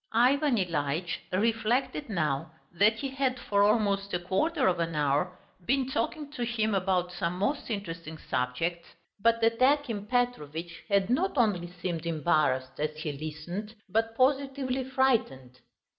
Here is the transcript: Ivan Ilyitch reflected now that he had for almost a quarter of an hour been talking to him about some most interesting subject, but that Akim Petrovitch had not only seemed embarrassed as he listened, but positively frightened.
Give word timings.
Ivan 0.13 0.55
Ilyitch 0.57 1.19
reflected 1.31 2.09
now 2.09 2.53
that 2.73 2.95
he 2.95 3.09
had 3.09 3.37
for 3.39 3.61
almost 3.61 4.15
a 4.15 4.19
quarter 4.19 4.67
of 4.67 4.79
an 4.79 4.95
hour 4.95 5.37
been 5.67 5.91
talking 5.91 6.31
to 6.31 6.43
him 6.43 6.73
about 6.73 7.11
some 7.11 7.37
most 7.37 7.69
interesting 7.69 8.17
subject, 8.17 8.83
but 9.19 9.41
that 9.41 9.61
Akim 9.61 10.07
Petrovitch 10.07 10.83
had 10.89 11.11
not 11.11 11.37
only 11.37 11.67
seemed 11.71 12.07
embarrassed 12.07 12.79
as 12.79 12.95
he 12.97 13.11
listened, 13.11 13.75
but 13.87 14.17
positively 14.17 14.83
frightened. 14.85 15.59